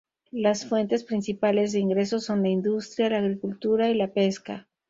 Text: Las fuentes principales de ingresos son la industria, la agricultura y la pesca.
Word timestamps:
Las 0.31 0.65
fuentes 0.65 1.03
principales 1.03 1.73
de 1.73 1.79
ingresos 1.79 2.23
son 2.25 2.41
la 2.41 2.49
industria, 2.49 3.07
la 3.11 3.19
agricultura 3.19 3.87
y 3.87 3.93
la 3.93 4.07
pesca. 4.11 4.67